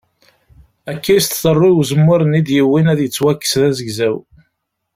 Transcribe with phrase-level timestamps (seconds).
[0.91, 4.17] Akka i as-tḍerru i uzemmur-nni i d-yewwin ad yettwakkes d azegzaw.